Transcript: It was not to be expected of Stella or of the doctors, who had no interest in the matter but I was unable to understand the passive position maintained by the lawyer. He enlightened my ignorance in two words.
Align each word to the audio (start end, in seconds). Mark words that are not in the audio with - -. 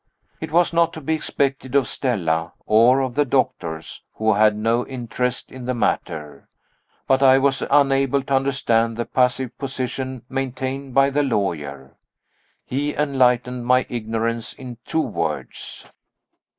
It 0.39 0.51
was 0.51 0.73
not 0.73 0.93
to 0.93 0.99
be 1.01 1.13
expected 1.13 1.75
of 1.75 1.87
Stella 1.87 2.53
or 2.65 3.01
of 3.01 3.13
the 3.13 3.23
doctors, 3.23 4.01
who 4.15 4.33
had 4.33 4.55
no 4.57 4.83
interest 4.87 5.51
in 5.51 5.65
the 5.65 5.75
matter 5.75 6.47
but 7.05 7.21
I 7.21 7.37
was 7.37 7.61
unable 7.69 8.23
to 8.23 8.33
understand 8.33 8.97
the 8.97 9.05
passive 9.05 9.55
position 9.59 10.23
maintained 10.27 10.95
by 10.95 11.11
the 11.11 11.21
lawyer. 11.21 11.97
He 12.65 12.95
enlightened 12.95 13.67
my 13.67 13.85
ignorance 13.91 14.53
in 14.53 14.79
two 14.87 15.01
words. 15.01 15.85